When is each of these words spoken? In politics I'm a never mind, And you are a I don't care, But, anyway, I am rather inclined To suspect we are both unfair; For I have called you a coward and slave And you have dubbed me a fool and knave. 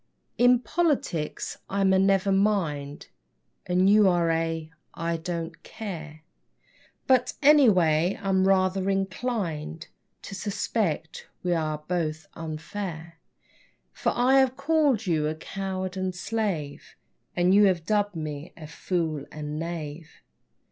In 0.39 0.57
politics 0.57 1.59
I'm 1.69 1.93
a 1.93 1.99
never 1.99 2.31
mind, 2.31 3.09
And 3.67 3.87
you 3.87 4.09
are 4.09 4.31
a 4.31 4.71
I 4.95 5.17
don't 5.17 5.61
care, 5.61 6.23
But, 7.05 7.33
anyway, 7.43 8.17
I 8.19 8.27
am 8.29 8.47
rather 8.47 8.89
inclined 8.89 9.89
To 10.23 10.33
suspect 10.33 11.27
we 11.43 11.53
are 11.53 11.83
both 11.87 12.25
unfair; 12.33 13.19
For 13.93 14.11
I 14.15 14.39
have 14.39 14.57
called 14.57 15.05
you 15.05 15.27
a 15.27 15.35
coward 15.35 15.95
and 15.95 16.15
slave 16.15 16.95
And 17.35 17.53
you 17.53 17.65
have 17.65 17.85
dubbed 17.85 18.15
me 18.15 18.53
a 18.57 18.65
fool 18.65 19.27
and 19.31 19.59
knave. 19.59 20.09